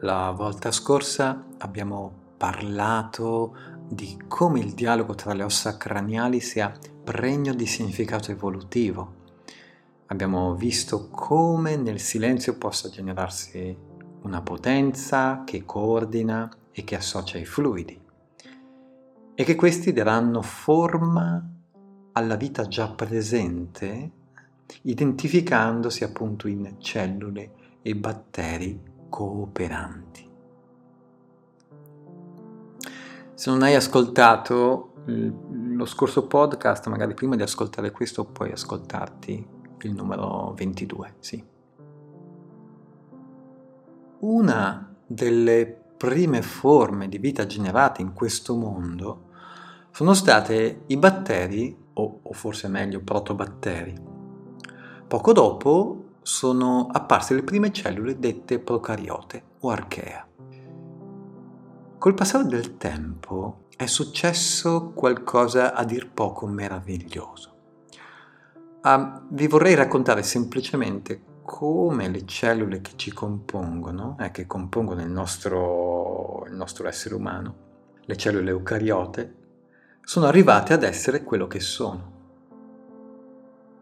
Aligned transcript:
La 0.00 0.30
volta 0.30 0.72
scorsa 0.72 1.44
abbiamo 1.58 2.12
parlato 2.36 3.54
di 3.88 4.18
come 4.26 4.58
il 4.58 4.72
dialogo 4.72 5.14
tra 5.14 5.32
le 5.32 5.44
ossa 5.44 5.76
craniali 5.76 6.40
sia 6.40 6.72
pregno 7.04 7.54
di 7.54 7.66
significato 7.66 8.30
evolutivo. 8.30 9.20
Abbiamo 10.06 10.54
visto 10.54 11.08
come 11.08 11.76
nel 11.76 12.00
silenzio 12.00 12.58
possa 12.58 12.88
generarsi 12.88 13.76
una 14.22 14.42
potenza 14.42 15.44
che 15.44 15.64
coordina 15.64 16.50
e 16.72 16.84
che 16.84 16.96
associa 16.96 17.38
i 17.38 17.44
fluidi 17.44 18.00
e 19.34 19.44
che 19.44 19.54
questi 19.54 19.92
daranno 19.92 20.42
forma 20.42 21.48
alla 22.12 22.36
vita 22.36 22.66
già 22.66 22.88
presente 22.88 24.10
identificandosi 24.82 26.04
appunto 26.04 26.48
in 26.48 26.76
cellule 26.78 27.52
e 27.82 27.94
batteri 27.94 28.91
cooperanti. 29.12 30.30
Se 33.34 33.50
non 33.50 33.60
hai 33.60 33.74
ascoltato 33.74 34.92
lo 35.04 35.84
scorso 35.84 36.26
podcast, 36.26 36.86
magari 36.86 37.12
prima 37.12 37.36
di 37.36 37.42
ascoltare 37.42 37.90
questo 37.90 38.24
puoi 38.24 38.52
ascoltarti 38.52 39.46
il 39.82 39.92
numero 39.92 40.54
22, 40.56 41.14
sì. 41.18 41.44
Una 44.20 44.94
delle 45.06 45.66
prime 45.98 46.40
forme 46.40 47.08
di 47.08 47.18
vita 47.18 47.44
generate 47.44 48.00
in 48.00 48.14
questo 48.14 48.54
mondo 48.54 49.30
sono 49.90 50.14
state 50.14 50.84
i 50.86 50.96
batteri, 50.96 51.76
o, 51.94 52.20
o 52.22 52.32
forse 52.32 52.68
meglio 52.68 53.00
protobatteri. 53.00 53.94
Poco 55.06 55.32
dopo 55.32 56.01
sono 56.22 56.88
apparse 56.90 57.34
le 57.34 57.42
prime 57.42 57.72
cellule 57.72 58.18
dette 58.18 58.58
procariote 58.58 59.42
o 59.60 59.70
archea. 59.70 60.26
Col 61.98 62.14
passare 62.14 62.46
del 62.46 62.76
tempo 62.76 63.66
è 63.76 63.86
successo 63.86 64.92
qualcosa 64.92 65.74
a 65.74 65.84
dir 65.84 66.10
poco 66.10 66.46
meraviglioso. 66.46 67.50
Ah, 68.82 69.22
vi 69.28 69.46
vorrei 69.46 69.74
raccontare 69.74 70.22
semplicemente 70.22 71.22
come 71.42 72.08
le 72.08 72.24
cellule 72.24 72.80
che 72.80 72.92
ci 72.96 73.12
compongono, 73.12 74.16
eh, 74.18 74.30
che 74.30 74.46
compongono 74.46 75.02
il 75.02 75.10
nostro, 75.10 76.44
il 76.46 76.54
nostro 76.54 76.88
essere 76.88 77.14
umano, 77.14 77.54
le 78.00 78.16
cellule 78.16 78.50
eucariote, 78.50 79.36
sono 80.02 80.26
arrivate 80.26 80.72
ad 80.72 80.82
essere 80.82 81.22
quello 81.22 81.46
che 81.46 81.60
sono. 81.60 82.10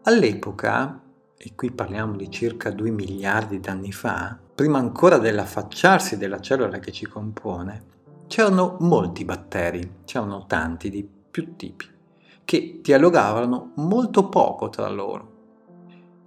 All'epoca, 0.03 0.99
e 1.43 1.55
qui 1.55 1.71
parliamo 1.71 2.15
di 2.15 2.29
circa 2.29 2.69
2 2.69 2.91
miliardi 2.91 3.59
d'anni 3.59 3.91
fa, 3.91 4.37
prima 4.53 4.77
ancora 4.77 5.17
dell'affacciarsi 5.17 6.15
della 6.15 6.39
cellula 6.39 6.77
che 6.77 6.91
ci 6.91 7.07
compone, 7.07 7.85
c'erano 8.27 8.77
molti 8.81 9.25
batteri, 9.25 10.01
c'erano 10.05 10.45
tanti 10.45 10.91
di 10.91 11.03
più 11.03 11.55
tipi, 11.55 11.87
che 12.45 12.79
dialogavano 12.83 13.71
molto 13.77 14.29
poco 14.29 14.69
tra 14.69 14.87
loro. 14.87 15.29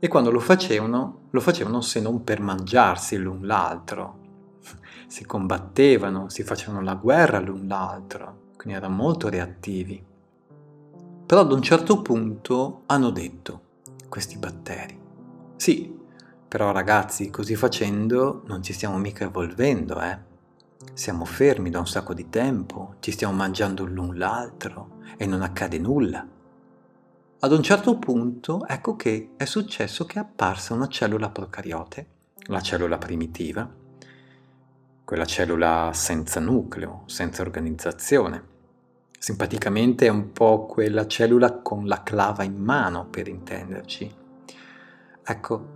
E 0.01 0.09
quando 0.09 0.33
lo 0.33 0.41
facevano, 0.41 1.29
lo 1.31 1.41
facevano 1.41 1.81
se 1.81 2.01
non 2.01 2.25
per 2.25 2.41
mangiarsi 2.41 3.17
l'un 3.17 3.47
l'altro. 3.47 4.23
Si 5.07 5.25
combattevano, 5.25 6.29
si 6.29 6.43
facevano 6.43 6.81
la 6.81 6.95
guerra 6.95 7.39
l'un 7.39 7.69
l'altro, 7.69 8.49
quindi 8.57 8.81
erano 8.81 8.97
molto 8.97 9.29
reattivi. 9.29 10.05
Però 11.25 11.41
ad 11.41 11.53
un 11.53 11.63
certo 11.63 12.03
punto 12.03 12.83
hanno 12.87 13.11
detto, 13.11 13.61
questi 14.09 14.39
batteri, 14.39 15.03
sì, 15.65 15.99
però 16.47 16.73
ragazzi, 16.73 17.31
così 17.31 17.57
facendo 17.57 18.43
non 18.49 18.63
ci 18.63 18.75
stiamo 18.75 18.99
mica 18.99 19.25
evolvendo, 19.25 19.99
eh? 19.99 20.19
Siamo 20.93 21.25
fermi 21.25 21.71
da 21.71 21.79
un 21.79 21.87
sacco 21.87 22.13
di 22.13 22.29
tempo, 22.29 22.97
ci 23.01 23.11
stiamo 23.11 23.33
mangiando 23.33 23.87
l'un 23.87 24.19
l'altro 24.19 24.99
e 25.17 25.25
non 25.25 25.41
accade 25.41 25.79
nulla. 25.79 26.29
Ad 27.39 27.51
un 27.51 27.63
certo 27.63 27.99
punto 27.99 28.67
ecco 28.67 28.95
che 28.95 29.31
è 29.39 29.47
successo 29.47 30.05
che 30.05 30.19
è 30.19 30.21
apparsa 30.21 30.75
una 30.75 30.89
cellula 30.89 31.31
procariote, 31.31 32.07
la 32.49 32.61
cellula 32.61 32.99
primitiva, 32.99 33.67
quella 35.03 35.25
cellula 35.25 35.93
senza 35.95 36.41
nucleo, 36.41 37.05
senza 37.07 37.41
organizzazione. 37.41 38.49
Simpaticamente 39.19 40.05
è 40.05 40.11
un 40.11 40.31
po' 40.31 40.67
quella 40.67 41.07
cellula 41.07 41.55
con 41.63 41.87
la 41.87 42.03
clava 42.03 42.43
in 42.43 42.57
mano, 42.57 43.07
per 43.07 43.29
intenderci. 43.29 44.24
Ecco, 45.27 45.73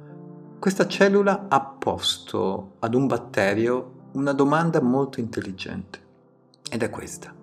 questa 0.59 0.86
cellula 0.86 1.47
ha 1.48 1.60
posto 1.62 2.75
ad 2.81 2.94
un 2.94 3.06
batterio 3.06 4.10
una 4.12 4.32
domanda 4.32 4.82
molto 4.82 5.20
intelligente 5.20 6.06
ed 6.70 6.82
è 6.82 6.91
questa. 6.91 7.34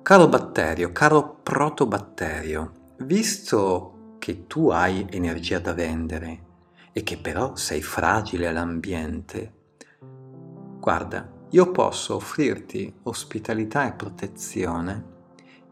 Caro 0.00 0.28
batterio, 0.28 0.90
caro 0.92 1.38
protobatterio, 1.42 2.94
visto 2.98 4.16
che 4.18 4.46
tu 4.46 4.70
hai 4.70 5.06
energia 5.10 5.58
da 5.58 5.74
vendere 5.74 6.44
e 6.92 7.02
che 7.02 7.18
però 7.18 7.56
sei 7.56 7.82
fragile 7.82 8.48
all'ambiente, 8.48 9.52
guarda, 10.80 11.30
io 11.50 11.70
posso 11.70 12.14
offrirti 12.14 13.00
ospitalità 13.02 13.86
e 13.86 13.92
protezione 13.92 15.04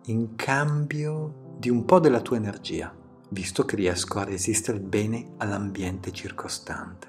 in 0.06 0.34
cambio 0.36 1.54
di 1.56 1.70
un 1.70 1.84
po' 1.86 1.98
della 1.98 2.20
tua 2.20 2.36
energia, 2.36 2.94
visto 3.30 3.64
che 3.64 3.76
riesco 3.76 4.18
a 4.18 4.24
resistere 4.24 4.78
bene 4.78 5.32
all'ambiente 5.38 6.12
circostante. 6.12 7.08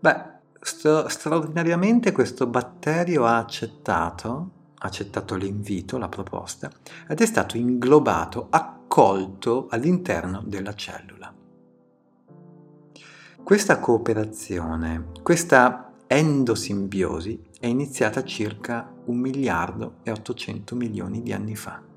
Beh, 0.00 0.36
Sto, 0.60 1.08
straordinariamente 1.08 2.10
questo 2.12 2.46
batterio 2.46 3.24
ha 3.24 3.38
accettato, 3.38 4.50
ha 4.78 4.86
accettato 4.86 5.36
l'invito, 5.36 5.98
la 5.98 6.08
proposta, 6.08 6.70
ed 7.08 7.20
è 7.20 7.26
stato 7.26 7.56
inglobato, 7.56 8.48
accolto 8.50 9.68
all'interno 9.70 10.42
della 10.44 10.74
cellula. 10.74 11.32
Questa 13.42 13.78
cooperazione, 13.78 15.12
questa 15.22 15.92
endosimbiosi 16.06 17.40
è 17.60 17.66
iniziata 17.66 18.24
circa 18.24 18.92
un 19.06 19.16
miliardo 19.16 19.96
e 20.02 20.10
800 20.10 20.74
milioni 20.74 21.22
di 21.22 21.32
anni 21.32 21.54
fa. 21.54 21.87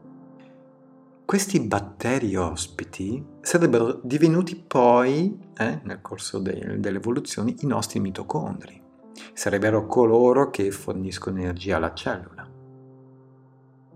Questi 1.31 1.61
batteri 1.61 2.35
ospiti 2.35 3.25
sarebbero 3.39 4.01
divenuti 4.03 4.57
poi, 4.57 5.39
eh, 5.55 5.79
nel 5.83 6.01
corso 6.01 6.39
de- 6.39 6.75
dell'evoluzione, 6.77 7.55
i 7.57 7.65
nostri 7.67 8.01
mitocondri. 8.01 8.83
Sarebbero 9.31 9.85
coloro 9.85 10.49
che 10.49 10.71
forniscono 10.71 11.39
energia 11.39 11.77
alla 11.77 11.93
cellula. 11.93 12.45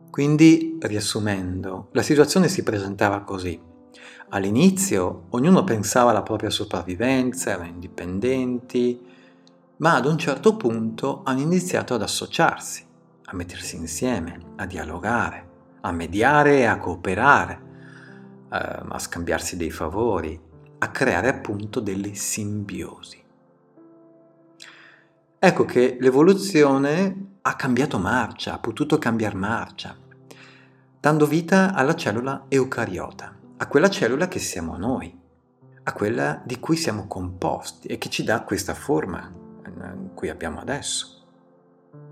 Quindi, 0.09 0.77
riassumendo, 0.79 1.89
la 1.91 2.01
situazione 2.03 2.47
si 2.47 2.63
presentava 2.63 3.19
così. 3.23 3.59
All'inizio 4.29 5.25
ognuno 5.31 5.65
pensava 5.65 6.11
alla 6.11 6.23
propria 6.23 6.49
sopravvivenza, 6.49 7.51
erano 7.51 7.67
indipendenti, 7.67 8.97
ma 9.79 9.95
ad 9.95 10.05
un 10.05 10.17
certo 10.17 10.55
punto 10.55 11.19
hanno 11.25 11.41
iniziato 11.41 11.95
ad 11.95 12.01
associarsi, 12.01 12.85
a 13.25 13.35
mettersi 13.35 13.75
insieme, 13.75 14.39
a 14.55 14.65
dialogare 14.65 15.51
a 15.85 15.91
mediare 15.91 16.67
a 16.67 16.77
cooperare, 16.79 17.61
eh, 18.51 18.83
a 18.87 18.99
scambiarsi 18.99 19.55
dei 19.55 19.69
favori, 19.69 20.39
a 20.79 20.89
creare 20.89 21.29
appunto 21.29 21.79
delle 21.79 22.15
simbiosi. 22.15 23.23
Ecco 25.37 25.65
che 25.65 25.97
l'evoluzione 25.99 27.37
ha 27.41 27.55
cambiato 27.55 27.99
marcia, 27.99 28.53
ha 28.53 28.59
potuto 28.59 28.97
cambiare 28.97 29.35
marcia, 29.35 29.95
dando 30.99 31.27
vita 31.27 31.75
alla 31.75 31.95
cellula 31.95 32.45
eucariota, 32.47 33.37
a 33.57 33.67
quella 33.67 33.89
cellula 33.89 34.27
che 34.27 34.39
siamo 34.39 34.77
noi, 34.77 35.15
a 35.83 35.93
quella 35.93 36.41
di 36.43 36.59
cui 36.59 36.77
siamo 36.77 37.05
composti 37.05 37.87
e 37.87 37.99
che 37.99 38.09
ci 38.09 38.23
dà 38.23 38.41
questa 38.41 38.73
forma 38.73 39.31
in 39.67 40.09
cui 40.15 40.29
abbiamo 40.29 40.59
adesso. 40.59 41.23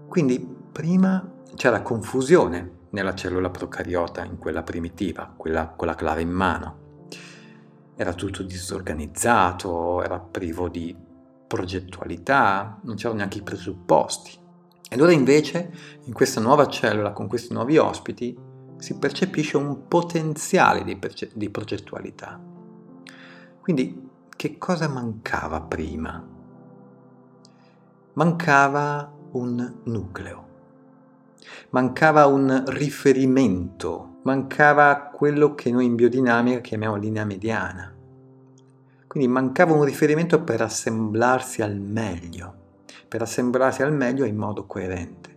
Quindi 0.07 0.39
prima 0.71 1.27
c'era 1.55 1.81
confusione 1.81 2.81
nella 2.93 3.15
cellula 3.15 3.49
procariota, 3.49 4.23
in 4.23 4.37
quella 4.37 4.63
primitiva, 4.63 5.33
quella 5.35 5.67
con 5.67 5.87
la 5.87 5.95
clave 5.95 6.21
in 6.21 6.29
mano. 6.29 6.81
Era 7.95 8.13
tutto 8.13 8.43
disorganizzato, 8.43 10.01
era 10.03 10.19
privo 10.19 10.69
di 10.69 10.95
progettualità, 11.47 12.79
non 12.83 12.95
c'erano 12.95 13.17
neanche 13.17 13.39
i 13.39 13.43
presupposti. 13.43 14.39
Ed 14.89 15.01
ora 15.01 15.11
invece, 15.11 15.73
in 16.03 16.13
questa 16.13 16.39
nuova 16.39 16.67
cellula, 16.67 17.13
con 17.13 17.27
questi 17.27 17.53
nuovi 17.53 17.77
ospiti, 17.77 18.37
si 18.77 18.97
percepisce 18.97 19.57
un 19.57 19.87
potenziale 19.87 20.83
di, 20.83 20.95
perce- 20.95 21.31
di 21.33 21.49
progettualità. 21.49 22.39
Quindi, 23.59 24.09
che 24.35 24.57
cosa 24.57 24.87
mancava 24.87 25.61
prima? 25.61 26.27
Mancava 28.13 29.11
un 29.31 29.81
nucleo 29.85 30.51
mancava 31.69 32.25
un 32.25 32.63
riferimento, 32.67 34.19
mancava 34.23 35.09
quello 35.13 35.55
che 35.55 35.71
noi 35.71 35.85
in 35.85 35.95
biodinamica 35.95 36.59
chiamiamo 36.59 36.95
linea 36.95 37.25
mediana. 37.25 37.93
Quindi 39.07 39.29
mancava 39.29 39.73
un 39.73 39.83
riferimento 39.83 40.41
per 40.41 40.61
assemblarsi 40.61 41.61
al 41.61 41.77
meglio, 41.77 42.53
per 43.07 43.21
assemblarsi 43.21 43.83
al 43.83 43.93
meglio 43.93 44.25
in 44.25 44.35
modo 44.35 44.65
coerente, 44.65 45.29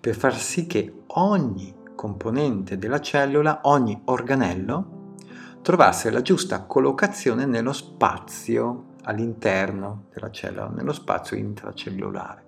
per 0.00 0.16
far 0.16 0.34
sì 0.36 0.66
che 0.66 1.02
ogni 1.06 1.74
componente 1.94 2.76
della 2.76 3.00
cellula, 3.00 3.60
ogni 3.62 4.00
organello, 4.06 5.14
trovasse 5.62 6.10
la 6.10 6.22
giusta 6.22 6.64
collocazione 6.64 7.46
nello 7.46 7.72
spazio 7.72 8.92
all'interno 9.04 10.06
della 10.12 10.30
cellula, 10.30 10.68
nello 10.68 10.92
spazio 10.92 11.36
intracellulare. 11.36 12.43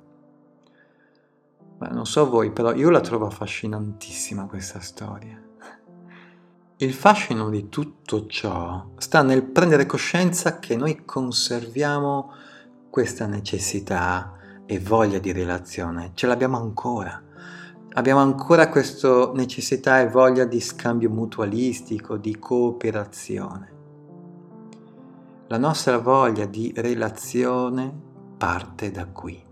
Ma 1.78 1.88
non 1.88 2.06
so 2.06 2.28
voi, 2.28 2.50
però 2.50 2.74
io 2.74 2.90
la 2.90 3.00
trovo 3.00 3.26
affascinantissima 3.26 4.46
questa 4.46 4.80
storia. 4.80 5.40
Il 6.78 6.92
fascino 6.92 7.48
di 7.48 7.68
tutto 7.68 8.26
ciò 8.26 8.90
sta 8.98 9.22
nel 9.22 9.44
prendere 9.44 9.86
coscienza 9.86 10.58
che 10.58 10.76
noi 10.76 11.04
conserviamo 11.04 12.32
questa 12.90 13.26
necessità 13.26 14.36
e 14.66 14.78
voglia 14.80 15.18
di 15.18 15.32
relazione, 15.32 16.10
ce 16.14 16.26
l'abbiamo 16.26 16.58
ancora. 16.58 17.22
Abbiamo 17.92 18.20
ancora 18.20 18.68
questa 18.68 19.32
necessità 19.32 20.00
e 20.00 20.08
voglia 20.10 20.44
di 20.44 20.60
scambio 20.60 21.08
mutualistico, 21.08 22.18
di 22.18 22.38
cooperazione. 22.38 23.74
La 25.48 25.56
nostra 25.56 25.96
voglia 25.98 26.44
di 26.44 26.74
relazione 26.76 27.94
parte 28.36 28.90
da 28.90 29.06
qui. 29.06 29.45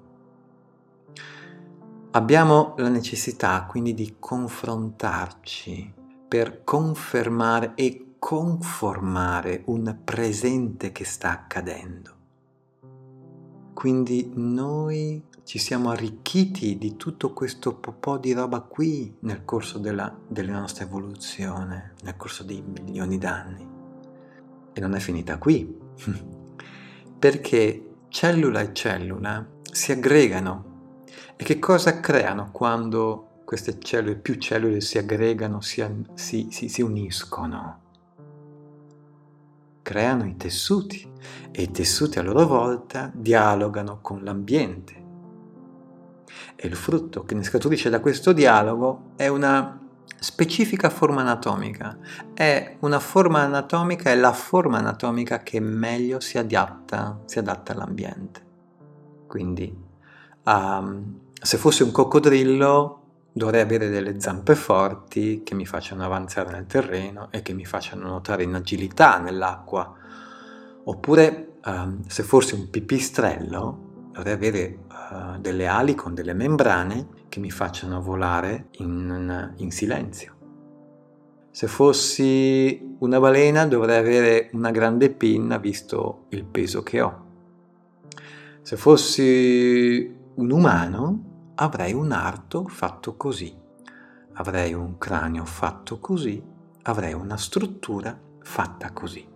Abbiamo 2.16 2.74
la 2.76 2.88
necessità 2.88 3.64
quindi 3.64 3.92
di 3.92 4.14
confrontarci 4.20 5.92
per 6.28 6.62
confermare 6.62 7.72
e 7.74 8.14
conformare 8.20 9.62
un 9.66 9.98
presente 10.04 10.92
che 10.92 11.04
sta 11.04 11.30
accadendo. 11.30 12.14
Quindi 13.74 14.30
noi 14.32 15.24
ci 15.42 15.58
siamo 15.58 15.90
arricchiti 15.90 16.78
di 16.78 16.94
tutto 16.94 17.32
questo 17.32 17.74
po' 17.74 18.16
di 18.18 18.32
roba 18.32 18.60
qui 18.60 19.16
nel 19.22 19.44
corso 19.44 19.78
della, 19.78 20.16
della 20.28 20.60
nostra 20.60 20.84
evoluzione, 20.84 21.94
nel 22.04 22.16
corso 22.16 22.44
dei 22.44 22.62
milioni 22.62 23.18
d'anni. 23.18 23.68
E 24.72 24.80
non 24.80 24.94
è 24.94 25.00
finita 25.00 25.36
qui, 25.38 25.76
perché 27.18 27.96
cellula 28.06 28.60
e 28.60 28.72
cellula 28.72 29.44
si 29.62 29.90
aggregano. 29.90 30.73
E 31.36 31.44
che 31.44 31.58
cosa 31.58 32.00
creano 32.00 32.50
quando 32.52 33.40
queste 33.44 33.78
cellule, 33.78 34.16
più 34.16 34.34
cellule 34.36 34.80
si 34.80 34.98
aggregano, 34.98 35.60
si, 35.60 35.84
si, 36.14 36.48
si, 36.50 36.68
si 36.68 36.82
uniscono? 36.82 37.80
Creano 39.82 40.24
i 40.26 40.36
tessuti 40.36 41.10
e 41.50 41.62
i 41.62 41.70
tessuti 41.70 42.18
a 42.18 42.22
loro 42.22 42.46
volta 42.46 43.10
dialogano 43.14 44.00
con 44.00 44.22
l'ambiente 44.22 45.02
e 46.56 46.66
il 46.66 46.76
frutto 46.76 47.24
che 47.24 47.34
ne 47.34 47.42
scaturisce 47.42 47.90
da 47.90 48.00
questo 48.00 48.32
dialogo 48.32 49.12
è 49.16 49.28
una 49.28 49.80
specifica 50.18 50.88
forma 50.88 51.20
anatomica. 51.20 51.98
È 52.32 52.76
una 52.80 53.00
forma 53.00 53.40
anatomica, 53.40 54.10
è 54.10 54.14
la 54.14 54.32
forma 54.32 54.78
anatomica 54.78 55.42
che 55.42 55.60
meglio 55.60 56.20
si 56.20 56.38
adatta, 56.38 57.20
si 57.26 57.38
adatta 57.38 57.72
all'ambiente. 57.72 58.42
Quindi, 59.26 59.76
um, 60.44 61.20
se 61.44 61.58
fossi 61.58 61.82
un 61.82 61.90
coccodrillo, 61.90 63.00
dovrei 63.30 63.60
avere 63.60 63.90
delle 63.90 64.18
zampe 64.18 64.54
forti 64.54 65.42
che 65.44 65.54
mi 65.54 65.66
facciano 65.66 66.02
avanzare 66.02 66.50
nel 66.50 66.64
terreno 66.64 67.28
e 67.30 67.42
che 67.42 67.52
mi 67.52 67.66
facciano 67.66 68.08
nuotare 68.08 68.44
in 68.44 68.54
agilità 68.54 69.18
nell'acqua. 69.18 69.94
Oppure, 70.84 71.58
um, 71.66 72.02
se 72.06 72.22
fossi 72.22 72.54
un 72.54 72.70
pipistrello, 72.70 74.08
dovrei 74.12 74.32
avere 74.32 74.78
uh, 74.88 75.38
delle 75.38 75.66
ali 75.66 75.94
con 75.94 76.14
delle 76.14 76.32
membrane 76.32 77.08
che 77.28 77.40
mi 77.40 77.50
facciano 77.50 78.00
volare 78.00 78.68
in, 78.78 79.52
in 79.56 79.70
silenzio. 79.70 80.32
Se 81.50 81.66
fossi 81.66 82.96
una 83.00 83.20
balena 83.20 83.66
dovrei 83.66 83.98
avere 83.98 84.48
una 84.54 84.70
grande 84.70 85.10
pinna 85.10 85.58
visto 85.58 86.24
il 86.30 86.46
peso 86.46 86.82
che 86.82 87.02
ho. 87.02 87.24
Se 88.62 88.76
fossi 88.78 90.22
un 90.36 90.50
umano 90.50 91.32
avrei 91.56 91.92
un 91.92 92.12
arto 92.12 92.66
fatto 92.66 93.16
così, 93.16 93.54
avrei 94.34 94.74
un 94.74 94.98
cranio 94.98 95.44
fatto 95.44 95.98
così, 96.00 96.42
avrei 96.82 97.12
una 97.12 97.36
struttura 97.36 98.18
fatta 98.40 98.92
così. 98.92 99.26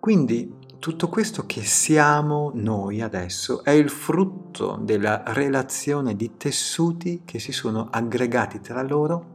Quindi 0.00 0.56
tutto 0.78 1.08
questo 1.08 1.46
che 1.46 1.62
siamo 1.62 2.50
noi 2.54 3.00
adesso 3.00 3.64
è 3.64 3.70
il 3.70 3.88
frutto 3.88 4.76
della 4.80 5.22
relazione 5.28 6.14
di 6.14 6.36
tessuti 6.36 7.22
che 7.24 7.38
si 7.38 7.52
sono 7.52 7.88
aggregati 7.90 8.60
tra 8.60 8.82
loro 8.82 9.32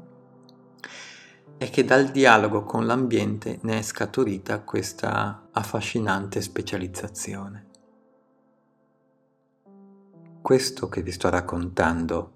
e 1.58 1.70
che 1.70 1.84
dal 1.84 2.10
dialogo 2.10 2.64
con 2.64 2.86
l'ambiente 2.86 3.60
ne 3.64 3.80
è 3.80 3.82
scaturita 3.82 4.62
questa 4.62 5.48
affascinante 5.52 6.40
specializzazione. 6.42 7.69
Questo 10.50 10.90
che 10.90 11.04
vi 11.04 11.12
sto 11.12 11.30
raccontando 11.30 12.32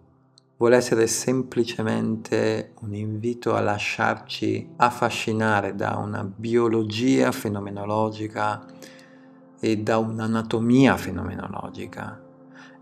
vuole 0.58 0.76
essere 0.76 1.08
semplicemente 1.08 2.74
un 2.82 2.94
invito 2.94 3.56
a 3.56 3.60
lasciarci 3.60 4.74
affascinare 4.76 5.74
da 5.74 5.96
una 5.98 6.24
biologia 6.24 7.32
fenomenologica 7.32 8.68
e 9.60 9.78
da 9.78 9.98
un'anatomia 9.98 10.96
fenomenologica 10.96 12.22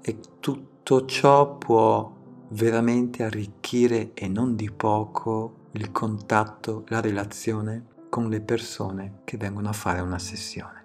e 0.02 0.20
tutto 0.42 1.06
ciò 1.06 1.56
può 1.56 2.14
veramente 2.50 3.24
arricchire 3.24 4.12
e 4.14 4.28
non 4.28 4.58
di 4.58 4.70
poco 4.70 5.70
il 5.72 5.94
contatto, 5.94 6.84
la 6.90 7.00
relazione 7.00 7.86
con 8.10 8.28
le 8.28 8.42
persone 8.42 9.22
che 9.24 9.38
vengono 9.38 9.70
a 9.70 9.74
fare 9.74 10.02
una 10.02 10.20
sessione. 10.20 10.81